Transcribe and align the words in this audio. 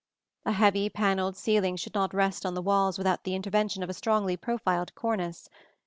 A 0.47 0.53
heavy 0.53 0.89
panelled 0.89 1.37
ceiling 1.37 1.75
should 1.75 1.93
not 1.93 2.11
rest 2.11 2.43
on 2.43 2.55
the 2.55 2.61
walls 2.63 2.97
without 2.97 3.23
the 3.23 3.35
intervention 3.35 3.83
of 3.83 3.89
a 3.91 3.93
strongly 3.93 4.35
profiled 4.35 4.95
cornice. 4.95 5.47